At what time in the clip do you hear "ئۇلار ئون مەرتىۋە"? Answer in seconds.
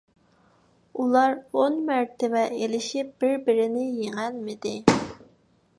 1.01-2.43